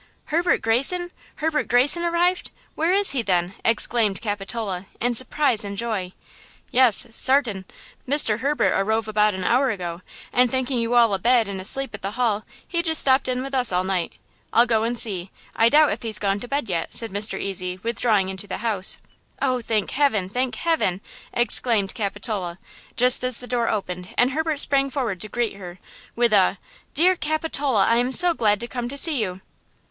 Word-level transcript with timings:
"Herbert 0.33 0.63
Greyson! 0.63 1.11
Herbert 1.35 1.67
Greyson 1.67 2.03
arrived! 2.03 2.49
Where 2.73 2.91
is 2.95 3.11
he, 3.11 3.21
then?" 3.21 3.53
exclaimed 3.63 4.19
Capitola, 4.19 4.87
in 4.99 5.13
surprise 5.13 5.63
and 5.63 5.77
joy. 5.77 6.13
"Yes, 6.71 7.05
sartain! 7.11 7.65
Mr. 8.09 8.39
Herbert 8.39 8.73
arrove 8.73 9.07
about 9.07 9.35
an 9.35 9.43
hour 9.43 9.69
ago, 9.69 10.01
and 10.33 10.49
thinking 10.49 10.79
you 10.79 10.95
all 10.95 11.13
abed 11.13 11.47
and 11.47 11.61
asleep 11.61 11.93
at 11.93 12.01
the 12.01 12.13
Hall, 12.17 12.45
he 12.67 12.81
just 12.81 12.99
stopped 12.99 13.27
in 13.27 13.43
with 13.43 13.53
us 13.53 13.71
all 13.71 13.83
night! 13.83 14.13
I'll 14.51 14.65
go 14.65 14.81
and 14.81 14.97
see–I 14.97 15.69
doubt 15.69 15.91
if 15.91 16.01
he's 16.01 16.17
gone 16.17 16.39
to 16.39 16.47
bed 16.47 16.67
yet," 16.67 16.95
said 16.95 17.11
Mr. 17.11 17.39
Ezy, 17.39 17.77
withdrawing 17.83 18.27
into 18.27 18.47
the 18.47 18.57
house. 18.65 18.97
"Oh, 19.39 19.61
thank 19.61 19.91
heaven! 19.91 20.29
thank 20.29 20.55
heaven!" 20.55 20.99
exclaimed 21.31 21.93
Capitola, 21.93 22.57
just 22.95 23.23
as 23.23 23.37
the 23.37 23.45
door 23.45 23.69
opened 23.69 24.07
and 24.17 24.31
Herbert 24.31 24.57
sprang 24.57 24.89
forward 24.89 25.21
to 25.21 25.29
greet 25.29 25.57
her 25.57 25.77
with 26.15 26.33
a– 26.33 26.57
"Dear 26.95 27.15
Capitola! 27.15 27.85
I 27.85 27.97
am 27.97 28.11
so 28.11 28.33
glad 28.33 28.59
to 28.61 28.67
come 28.67 28.89
to 28.89 28.97
see 28.97 29.21
you!" 29.21 29.41